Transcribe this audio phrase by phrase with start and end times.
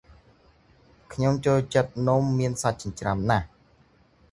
[1.13, 3.45] ខ្ញុំចូលចិត្តនំមានសាច់ចិញ្ច្រាំណាស់។